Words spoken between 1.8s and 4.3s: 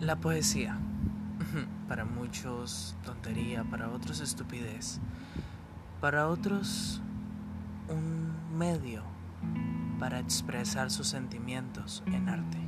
Para muchos tontería, para otros